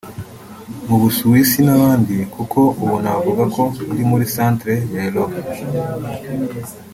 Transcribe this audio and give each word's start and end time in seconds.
mu 0.87 0.95
Busuwisi 1.01 1.59
n’ahandi 1.65 2.15
kuko 2.35 2.59
ubu 2.81 2.95
navuga 3.03 3.43
ko 3.55 3.63
ndi 3.91 4.03
muri 4.09 4.25
centre 4.35 4.73
ya 4.93 5.01
Europe 5.09 5.39